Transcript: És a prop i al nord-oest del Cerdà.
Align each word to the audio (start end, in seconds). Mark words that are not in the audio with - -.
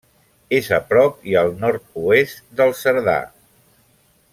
És 0.59 0.69
a 0.77 0.79
prop 0.93 1.19
i 1.33 1.37
al 1.43 1.53
nord-oest 1.65 2.43
del 2.63 2.77
Cerdà. 2.83 3.19